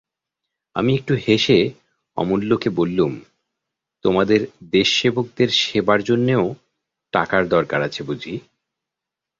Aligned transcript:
আমি 0.75 0.91
একটু 0.95 1.13
হেসে 1.27 1.59
অমূল্যকে 2.17 2.69
বললুম, 2.69 3.11
তোমাদের 4.05 4.39
দেশসেবকদের 4.71 5.49
সেবার 5.61 5.99
জন্যেও 6.03 6.43
টাকার 7.13 7.43
দরকার 7.47 7.79
আছে 7.81 8.01
বুঝি? 8.03 8.33